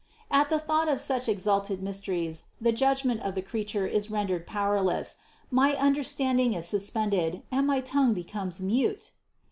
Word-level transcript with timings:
At 0.31 0.49
the 0.49 0.57
thought 0.57 0.87
of 0.89 0.99
such 0.99 1.29
exalted 1.29 1.83
mysteries 1.83 2.45
the 2.59 2.71
judgment 2.71 3.21
of 3.21 3.35
the 3.35 3.41
creature 3.43 3.85
is 3.85 4.09
rendered 4.09 4.47
powerless, 4.47 5.17
my 5.51 5.75
understanding 5.75 6.55
is 6.55 6.67
suspended, 6.67 7.43
and 7.51 7.67
my 7.67 7.81
tongue 7.81 8.15
becomes 8.15 8.59
mute! 8.59 9.11